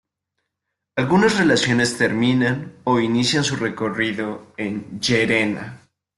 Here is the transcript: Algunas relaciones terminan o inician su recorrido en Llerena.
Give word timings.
Algunas 0.95 1.37
relaciones 1.37 1.95
terminan 1.95 2.73
o 2.85 2.99
inician 2.99 3.43
su 3.43 3.55
recorrido 3.55 4.51
en 4.57 4.99
Llerena. 4.99 5.83